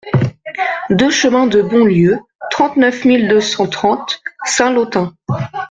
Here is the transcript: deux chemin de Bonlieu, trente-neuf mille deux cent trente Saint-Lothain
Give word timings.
deux 0.89 1.11
chemin 1.11 1.45
de 1.45 1.61
Bonlieu, 1.61 2.17
trente-neuf 2.49 3.05
mille 3.05 3.27
deux 3.27 3.39
cent 3.39 3.67
trente 3.67 4.19
Saint-Lothain 4.45 5.13